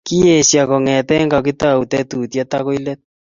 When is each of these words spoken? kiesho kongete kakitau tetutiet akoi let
kiesho 0.07 0.61
kongete 0.69 1.15
kakitau 1.31 1.81
tetutiet 1.91 2.51
akoi 2.57 2.79
let 2.85 2.99